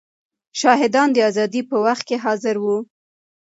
شاهدان 0.61 1.07
د 1.13 1.17
ازادۍ 1.29 1.61
په 1.69 1.75
وخت 1.85 2.03
کې 2.07 2.17
حاضر 2.25 2.55
وو. 2.63 2.77